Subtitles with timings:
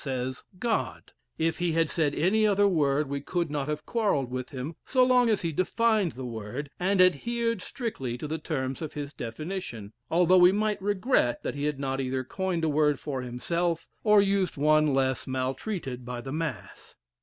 [0.03, 4.49] says, "God." If he had said any other word we could not have quarrelled with
[4.49, 8.93] him so long as he defined the word, and adhered strictly to the terms of
[8.93, 13.21] his definition, although we might regret that he had not either coined a word for
[13.21, 16.95] himself, or used one less maltreated by the mass.